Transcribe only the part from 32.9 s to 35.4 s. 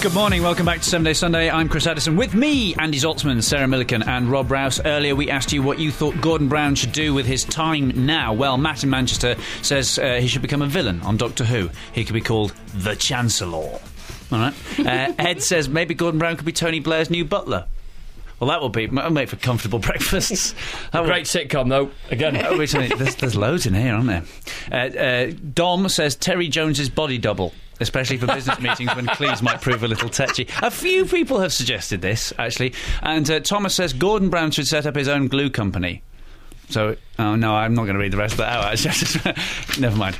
And uh, Thomas says Gordon Brown should set up his own